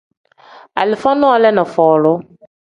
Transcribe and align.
Alifa 0.81 1.11
nole 1.19 1.51
ni 1.59 1.63
folu. 1.75 2.13